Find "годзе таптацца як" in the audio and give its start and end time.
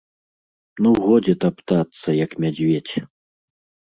1.07-2.31